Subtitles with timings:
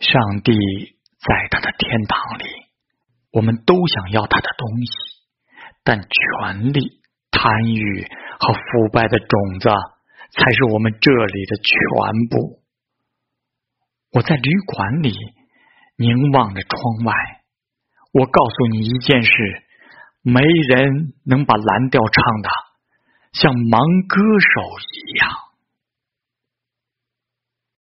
[0.00, 0.52] 上帝
[1.18, 2.44] 在他的天堂里，
[3.32, 4.92] 我们都想要他的东西，
[5.84, 8.08] 但权力、贪欲
[8.40, 9.68] 和腐败的种子
[10.32, 12.62] 才是我们这里的全部。
[14.12, 15.12] 我在旅馆里
[15.96, 17.14] 凝望着窗外，
[18.12, 19.30] 我告诉你一件事：
[20.22, 22.48] 没人能把蓝调唱的
[23.32, 25.49] 像盲歌手一样。